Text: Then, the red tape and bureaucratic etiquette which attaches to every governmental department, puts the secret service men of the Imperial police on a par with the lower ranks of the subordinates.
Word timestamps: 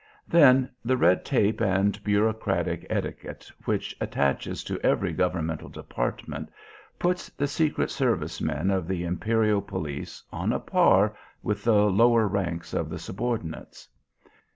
Then, 0.27 0.71
the 0.83 0.97
red 0.97 1.23
tape 1.23 1.61
and 1.61 2.03
bureaucratic 2.03 2.87
etiquette 2.89 3.51
which 3.65 3.95
attaches 4.01 4.63
to 4.63 4.81
every 4.83 5.13
governmental 5.13 5.69
department, 5.69 6.51
puts 6.97 7.29
the 7.29 7.45
secret 7.47 7.91
service 7.91 8.41
men 8.41 8.71
of 8.71 8.87
the 8.87 9.03
Imperial 9.03 9.61
police 9.61 10.23
on 10.33 10.53
a 10.53 10.59
par 10.59 11.15
with 11.43 11.63
the 11.63 11.83
lower 11.87 12.27
ranks 12.27 12.73
of 12.73 12.89
the 12.89 12.97
subordinates. 12.97 13.87